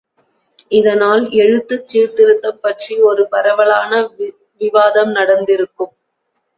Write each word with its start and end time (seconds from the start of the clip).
இதனால் 0.71 1.29
எழுத்துச் 1.31 1.85
சீர்திருத்தம் 1.85 2.59
பற்றி 2.61 2.99
ஒரு 3.01 3.27
பரவலான 3.29 3.91
விவாதம் 4.61 5.11
நடந்திருக்கும். 5.11 5.93